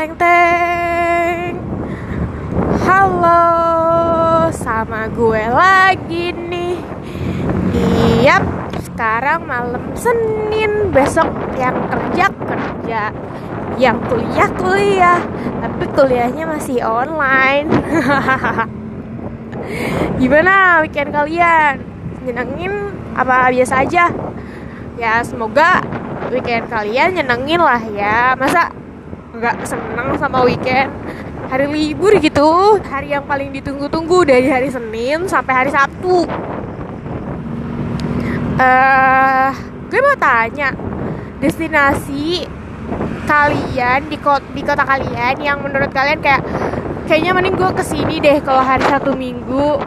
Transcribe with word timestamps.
teng 0.00 0.16
teng. 0.16 1.60
Halo 2.88 3.44
sama 4.48 5.12
gue 5.12 5.44
lagi 5.44 6.32
nih. 6.32 6.80
Iya 8.16 8.40
sekarang 8.80 9.44
malam 9.44 9.92
Senin 9.92 10.88
Besok 10.88 11.28
yang 11.60 11.76
kerja 11.92 12.32
kerja 12.32 13.12
Yang 13.76 13.98
kuliah 14.08 14.48
kuliah. 14.56 15.20
Tapi 15.60 15.84
kuliahnya 15.92 16.48
masih 16.48 16.80
online. 16.80 17.68
Gimana 20.16 20.80
weekend 20.80 21.12
kalian? 21.12 21.76
Nyenengin 22.24 22.72
apa 23.12 23.52
biasa 23.52 23.84
aja? 23.84 24.08
Ya 24.96 25.20
semoga 25.20 25.84
weekend 26.32 26.72
kalian 26.72 27.20
nyenengin 27.20 27.60
lah 27.60 27.84
ya. 27.92 28.32
Masa 28.40 28.79
nggak 29.34 29.56
seneng 29.66 30.18
sama 30.18 30.42
weekend. 30.42 30.90
Hari 31.50 31.66
libur 31.66 32.14
gitu. 32.22 32.78
Hari 32.82 33.14
yang 33.14 33.26
paling 33.26 33.50
ditunggu-tunggu 33.50 34.22
dari 34.22 34.46
hari 34.46 34.70
Senin 34.70 35.26
sampai 35.26 35.54
hari 35.54 35.70
Sabtu. 35.74 36.26
Uh, 38.60 39.50
gue 39.88 40.00
mau 40.04 40.16
tanya 40.20 40.76
destinasi 41.40 42.44
kalian 43.24 44.10
di 44.12 44.18
kota, 44.20 44.44
di 44.52 44.62
kota 44.62 44.84
kalian 44.84 45.40
yang 45.40 45.58
menurut 45.64 45.88
kalian 45.90 46.20
kayak 46.20 46.44
kayaknya 47.08 47.32
mending 47.32 47.56
gue 47.56 47.70
ke 47.72 47.82
sini 47.82 48.20
deh 48.20 48.38
kalau 48.44 48.62
hari 48.62 48.86
satu 48.86 49.16
minggu. 49.18 49.80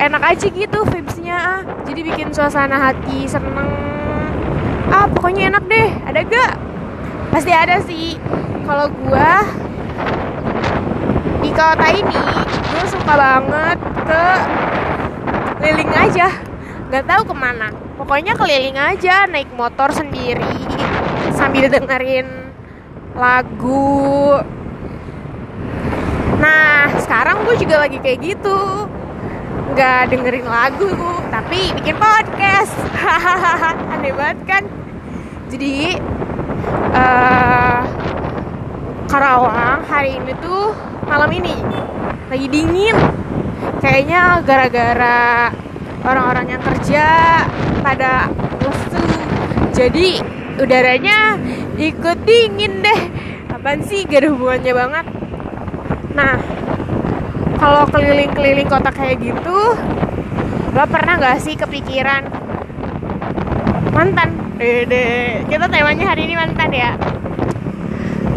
Enak 0.00 0.22
aja 0.32 0.46
gitu 0.48 0.80
vibesnya. 0.88 1.60
Jadi 1.84 2.00
bikin 2.00 2.32
suasana 2.32 2.80
hati 2.80 3.28
seneng. 3.28 3.68
Ah 4.88 5.04
pokoknya 5.12 5.52
enak 5.52 5.64
deh. 5.68 5.88
Ada 6.08 6.20
gak 6.24 6.69
pasti 7.30 7.52
ada 7.54 7.78
sih. 7.86 8.18
Kalau 8.66 8.86
gue 8.90 9.30
di 11.40 11.50
kota 11.50 11.88
ini 11.90 12.20
gue 12.70 12.84
suka 12.86 13.14
banget 13.16 13.78
ke 14.06 14.24
keliling 15.58 15.92
aja. 15.94 16.28
Nggak 16.90 17.04
tahu 17.06 17.22
ke 17.30 17.34
mana. 17.34 17.68
Pokoknya 17.98 18.34
keliling 18.34 18.78
aja 18.78 19.30
naik 19.30 19.50
motor 19.54 19.94
sendiri 19.94 20.58
sambil 21.34 21.70
dengerin 21.70 22.50
lagu. 23.14 24.38
Nah 26.38 26.90
sekarang 26.98 27.46
gue 27.46 27.56
juga 27.58 27.86
lagi 27.86 27.98
kayak 28.02 28.18
gitu. 28.22 28.86
Nggak 29.74 30.10
dengerin 30.10 30.46
lagu 30.50 30.90
tapi 31.30 31.70
bikin 31.78 31.94
podcast. 31.94 32.74
Hahaha 32.94 33.74
aneh 33.94 34.12
banget 34.14 34.38
kan? 34.46 34.62
Jadi 35.50 35.98
uh, 36.94 37.80
Karawang 39.10 39.82
hari 39.90 40.22
ini 40.22 40.32
tuh 40.38 40.70
malam 41.06 41.30
ini. 41.34 41.54
Lagi 42.30 42.46
dingin. 42.46 42.96
Kayaknya 43.82 44.44
gara-gara 44.46 45.50
orang-orang 46.06 46.56
yang 46.56 46.62
kerja 46.62 47.06
pada 47.82 48.30
lesu. 48.62 49.02
Jadi 49.74 50.22
udaranya 50.62 51.34
ikut 51.74 52.18
dingin 52.22 52.86
deh. 52.86 53.00
Apaan 53.50 53.82
sih? 53.82 54.06
Gak 54.06 54.22
ada 54.24 54.28
hubungannya 54.30 54.72
banget. 54.72 55.06
Nah 56.14 56.38
kalau 57.60 57.84
keliling-keliling 57.92 58.64
kota 58.72 58.88
kayak 58.88 59.20
gitu 59.20 59.76
lo 60.70 60.84
pernah 60.88 61.20
gak 61.20 61.44
sih 61.44 61.60
kepikiran 61.60 62.24
mantan 63.92 64.49
Dede 64.60 65.40
kita 65.48 65.72
temanya 65.72 66.12
hari 66.12 66.28
ini 66.28 66.36
mantan 66.36 66.68
ya? 66.68 66.92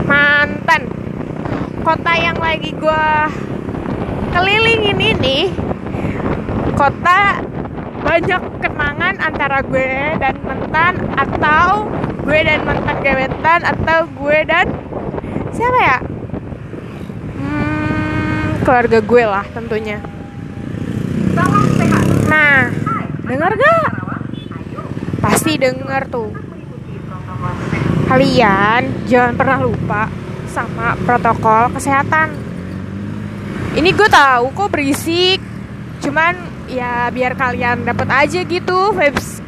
Mantan. 0.07 0.87
Kota 1.83 2.15
yang 2.15 2.39
lagi 2.39 2.71
gue 2.71 3.07
kelilingin 4.31 4.95
ini 5.03 5.51
kota 6.79 7.43
banyak 8.07 8.39
kenangan 8.63 9.19
antara 9.19 9.67
gue 9.67 10.15
dan 10.15 10.39
mantan 10.47 10.95
atau 11.19 11.91
gue 12.23 12.39
dan 12.39 12.59
mantan 12.63 12.95
gebetan 13.03 13.61
atau 13.67 14.07
gue 14.07 14.37
dan 14.47 14.71
siapa 15.51 15.79
ya? 15.83 15.97
Hmm, 17.35 18.63
keluarga 18.63 18.99
gue 19.03 19.23
lah 19.27 19.43
tentunya. 19.51 19.99
Nah 22.31 22.71
dengar 23.27 23.51
gak 23.59 24.02
pasti 25.23 25.55
denger 25.55 26.11
tuh. 26.11 26.35
Kalian 28.11 29.07
jangan 29.07 29.33
pernah 29.39 29.63
lupa 29.63 30.11
sama 30.51 30.99
protokol 31.07 31.71
kesehatan. 31.71 32.35
Ini 33.73 33.89
gue 33.95 34.09
tahu 34.11 34.51
kok 34.51 34.69
berisik. 34.75 35.39
Cuman 36.03 36.35
ya 36.67 37.07
biar 37.07 37.39
kalian 37.39 37.87
dapat 37.87 38.07
aja 38.11 38.39
gitu 38.43 38.91
vibes 38.91 39.39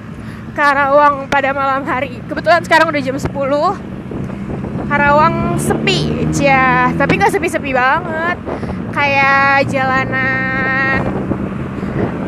Karawang 0.55 1.27
pada 1.27 1.51
malam 1.51 1.83
hari. 1.83 2.23
Kebetulan 2.31 2.63
sekarang 2.63 2.87
udah 2.87 3.01
jam 3.03 3.19
10 3.19 3.27
Karawang 4.85 5.59
sepi 5.59 6.29
ya 6.39 6.95
tapi 6.95 7.19
nggak 7.19 7.35
sepi-sepi 7.35 7.75
banget. 7.75 8.39
Kayak 8.95 9.67
jalanan 9.67 10.74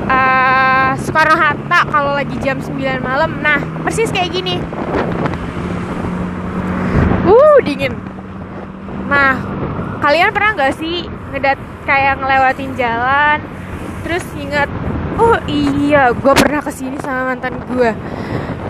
uh, 0.07 0.91
Soekarno 0.97 1.35
Hatta 1.35 1.79
kalau 1.91 2.15
lagi 2.15 2.35
jam 2.41 2.57
9 2.57 2.73
malam. 3.03 3.39
Nah 3.43 3.59
persis 3.83 4.09
kayak 4.09 4.33
gini. 4.33 4.57
Uh 7.27 7.57
dingin. 7.61 7.93
Nah 9.11 9.35
kalian 9.99 10.31
pernah 10.31 10.55
nggak 10.55 10.73
sih 10.79 11.05
ngedat 11.35 11.59
kayak 11.83 12.19
ngelewatin 12.19 12.71
jalan 12.79 13.39
terus 14.03 14.23
ingat 14.39 14.71
oh 15.19 15.35
iya 15.49 16.15
gue 16.15 16.33
pernah 16.37 16.63
ke 16.63 16.71
sini 16.71 16.95
sama 17.03 17.33
mantan 17.33 17.59
gue 17.67 17.91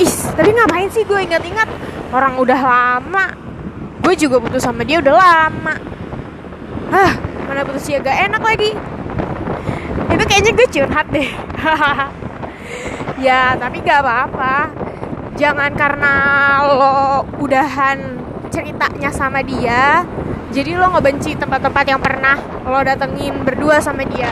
is 0.01 0.13
tapi 0.33 0.53
ngapain 0.53 0.89
sih 0.89 1.05
gue 1.05 1.19
ingat-ingat? 1.25 1.69
Orang 2.13 2.39
udah 2.39 2.61
lama. 2.61 3.25
Gue 3.99 4.15
juga 4.15 4.39
putus 4.39 4.63
sama 4.63 4.87
dia 4.87 5.03
udah 5.03 5.15
lama. 5.17 5.75
Ah 6.93 7.13
mana 7.47 7.63
putusnya 7.63 8.03
gak 8.03 8.17
enak 8.27 8.43
lagi 8.43 8.71
kayaknya 10.37 10.53
gue 10.53 10.67
curhat 10.69 11.07
deh. 11.09 11.29
Ya 13.17 13.57
tapi 13.57 13.81
gak 13.81 14.05
apa-apa. 14.05 14.69
Jangan 15.33 15.73
karena 15.73 16.13
lo 16.69 17.25
udahan 17.41 17.97
ceritanya 18.53 19.09
sama 19.09 19.41
dia 19.41 20.05
jadi 20.53 20.77
lo 20.77 20.93
ngebenci 20.93 21.33
tempat-tempat 21.33 21.85
yang 21.89 21.97
pernah 21.97 22.37
lo 22.69 22.77
datengin 22.85 23.41
berdua 23.41 23.81
sama 23.81 24.05
dia. 24.05 24.29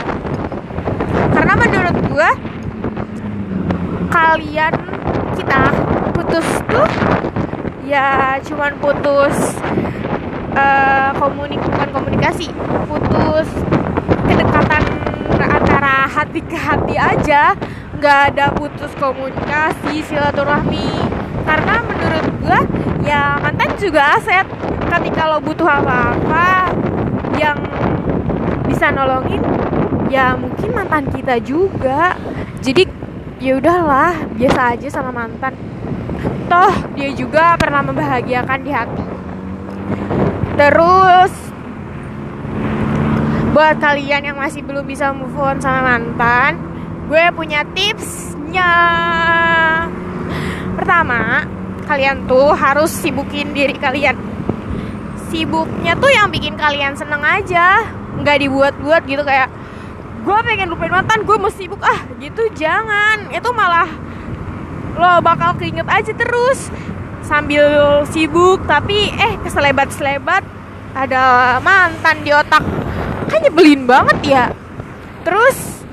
Karena 1.34 1.58
menurut 1.58 1.96
gue 1.98 2.30
kalian 4.06 4.74
kita 5.34 5.62
putus 6.14 6.46
tuh 6.70 6.88
ya 7.90 8.38
cuman 8.46 8.78
putus 8.78 9.58
uh, 10.54 11.10
komunik 11.18 11.58
bukan 11.58 11.88
komunikasi 11.90 12.54
putus 12.86 13.50
hati 16.06 16.40
ke 16.42 16.56
hati 16.56 16.94
aja. 16.96 17.52
Nggak 17.96 18.18
ada 18.32 18.46
putus 18.54 18.92
komunikasi 18.96 20.02
silaturahmi. 20.06 20.90
Karena 21.46 21.74
menurut 21.84 22.26
gue 22.42 22.60
ya 23.06 23.38
mantan 23.42 23.70
juga 23.78 24.16
aset. 24.18 24.46
Ketika 24.86 25.22
lo 25.28 25.38
butuh 25.42 25.66
apa-apa 25.66 26.72
yang 27.36 27.58
bisa 28.66 28.88
nolongin 28.90 29.42
ya 30.08 30.34
mungkin 30.38 30.70
mantan 30.72 31.10
kita 31.10 31.38
juga. 31.42 32.14
Jadi 32.62 32.88
ya 33.38 33.60
udahlah 33.60 34.16
biasa 34.34 34.78
aja 34.78 34.88
sama 34.88 35.12
mantan. 35.12 35.54
Toh 36.46 36.74
dia 36.94 37.10
juga 37.12 37.58
pernah 37.58 37.82
membahagiakan 37.82 38.60
di 38.62 38.70
hati. 38.72 39.04
Terus 40.56 41.32
buat 43.56 43.80
kalian 43.80 44.20
yang 44.20 44.36
masih 44.36 44.60
belum 44.60 44.84
bisa 44.84 45.16
move 45.16 45.32
on 45.40 45.56
sama 45.64 45.96
mantan 45.96 46.60
gue 47.08 47.24
punya 47.32 47.64
tipsnya. 47.72 48.68
Pertama 50.76 51.48
kalian 51.88 52.28
tuh 52.28 52.52
harus 52.52 52.92
sibukin 52.92 53.56
diri 53.56 53.72
kalian. 53.80 54.12
Sibuknya 55.32 55.96
tuh 55.96 56.12
yang 56.12 56.28
bikin 56.28 56.52
kalian 56.60 57.00
seneng 57.00 57.24
aja 57.24 57.80
nggak 58.20 58.44
dibuat-buat 58.44 59.08
gitu 59.08 59.24
kayak 59.24 59.48
gue 60.20 60.38
pengen 60.44 60.68
lupain 60.68 60.92
mantan 60.92 61.24
gue 61.24 61.36
mau 61.40 61.48
sibuk. 61.48 61.80
Ah 61.80 62.04
gitu 62.20 62.52
jangan. 62.52 63.32
Itu 63.32 63.56
malah 63.56 63.88
lo 65.00 65.24
bakal 65.24 65.56
keinget 65.56 65.88
aja 65.88 66.12
terus 66.12 66.68
sambil 67.24 68.04
sibuk 68.12 68.68
tapi 68.68 69.16
eh 69.16 69.40
keselebat 69.40 69.88
selebat 69.96 70.44
ada 70.92 71.56
mantan 71.64 72.20
di 72.20 72.36
otak 72.36 72.60
nyebelin 73.42 73.82
banget. 73.84 74.18
Ya 74.24 74.44
terus 75.26 75.84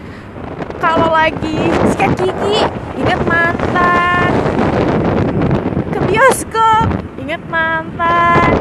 kalau 0.77 1.09
lagi 1.09 1.71
sikat 1.91 2.13
gigi 2.19 2.59
inget 2.99 3.21
mantan. 3.27 4.31
Ke 5.91 5.99
bioskop 6.07 6.87
inget 7.19 7.41
mantan. 7.51 8.51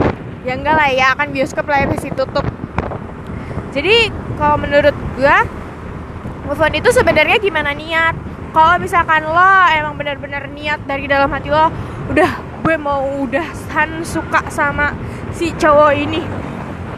Ya 0.43 0.59
enggak 0.59 0.75
lah 0.75 0.91
ya 0.91 1.15
kan 1.15 1.31
bioskop 1.31 1.67
lah 1.71 1.87
masih 1.87 2.11
tutup 2.15 2.43
jadi 3.73 4.13
kalau 4.37 4.61
menurut 4.61 4.93
gue 5.17 5.37
move 6.45 6.61
on 6.61 6.77
itu 6.77 6.93
sebenarnya 6.93 7.41
gimana 7.41 7.73
niat? 7.73 8.13
Kalau 8.53 8.77
misalkan 8.77 9.25
lo 9.25 9.57
emang 9.73 9.97
benar-benar 9.97 10.45
niat 10.53 10.85
dari 10.85 11.09
dalam 11.09 11.33
hati 11.33 11.49
lo 11.49 11.73
udah 12.13 12.31
gue 12.63 12.77
mau 12.77 13.01
udahan 13.25 14.05
suka 14.05 14.45
sama 14.53 14.93
si 15.33 15.57
cowok 15.57 15.93
ini 15.97 16.21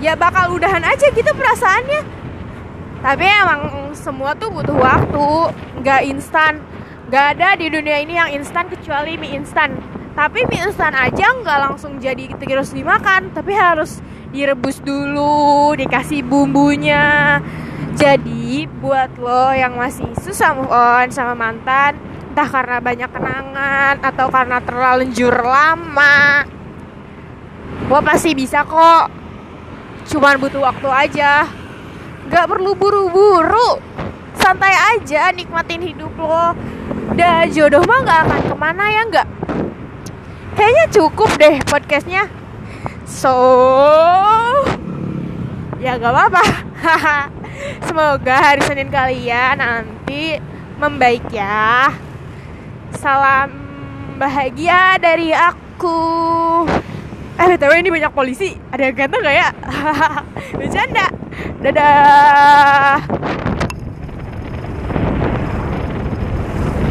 ya 0.05 0.13
bakal 0.13 0.53
udahan 0.53 0.85
aja 0.85 1.09
gitu 1.09 1.33
perasaannya. 1.33 2.05
Tapi 3.01 3.25
emang 3.25 3.61
semua 3.97 4.37
tuh 4.37 4.53
butuh 4.53 4.77
waktu. 4.77 5.29
Nggak 5.81 6.01
instan. 6.13 6.61
Nggak 7.09 7.25
ada 7.37 7.49
di 7.57 7.67
dunia 7.73 7.97
ini 8.05 8.21
yang 8.21 8.29
instan 8.37 8.69
kecuali 8.69 9.17
mie 9.17 9.41
instan. 9.41 9.73
Tapi 10.13 10.45
mie 10.45 10.69
instan 10.69 10.93
aja 10.93 11.33
nggak 11.41 11.59
langsung 11.65 11.97
jadi 11.97 12.37
terus 12.37 12.77
dimakan. 12.77 13.33
Tapi 13.33 13.57
harus 13.57 14.05
direbus 14.29 14.85
dulu 14.85 15.73
dikasih 15.73 16.21
bumbunya. 16.21 17.41
Jadi 17.97 18.69
buat 18.85 19.17
lo 19.17 19.57
yang 19.57 19.81
masih 19.81 20.13
susah 20.21 20.53
move 20.53 20.69
on 20.69 21.09
sama 21.09 21.33
mantan 21.33 21.97
entah 22.35 22.51
karena 22.51 22.83
banyak 22.83 23.11
kenangan 23.15 23.95
atau 24.03 24.27
karena 24.27 24.59
terlanjur 24.59 25.31
lama 25.39 26.43
lo 27.87 28.03
pasti 28.03 28.35
bisa 28.35 28.67
kok 28.67 29.24
cuman 30.09 30.41
butuh 30.41 30.61
waktu 30.61 30.89
aja. 30.89 31.49
Nggak 32.29 32.47
perlu 32.49 32.73
buru-buru. 32.77 33.81
Santai 34.37 34.75
aja 34.97 35.33
nikmatin 35.33 35.81
hidup 35.81 36.13
lo. 36.17 36.53
Dah 37.15 37.47
jodoh 37.49 37.85
mah 37.85 38.01
nggak 38.05 38.21
akan 38.29 38.41
ke 38.49 38.55
mana 38.57 38.85
ya 38.91 39.03
nggak? 39.09 39.29
Kayaknya 40.55 40.85
cukup 40.95 41.31
deh 41.37 41.57
podcastnya. 41.67 42.31
So 43.05 43.35
ya 45.83 46.01
gak 46.01 46.13
apa-apa. 46.13 46.45
Semoga 47.87 48.35
hari 48.41 48.63
Senin 48.65 48.89
kalian 48.89 49.61
nanti 49.61 50.41
membaik 50.81 51.29
ya. 51.29 51.93
Salam 52.97 53.53
bahagia 54.17 54.97
dari 54.97 55.35
aku 55.35 55.99
eh 57.35 57.47
btw 57.51 57.73
ini 57.83 57.91
banyak 57.91 58.13
polisi. 58.15 58.55
Ada 58.71 58.91
yang 58.91 58.97
ganteng 58.97 59.21
gak 59.27 59.37
ya? 59.37 59.49
Bercanda. 60.59 61.07
Dadah 61.61 63.44